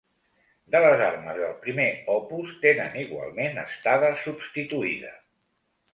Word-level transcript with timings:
De 0.75 0.79
les 0.83 1.03
armes 1.07 1.35
del 1.41 1.51
primer 1.65 1.85
opus 2.15 2.55
tenen 2.65 2.97
igualment 3.05 3.63
estada 3.65 4.11
substituïda. 4.27 5.17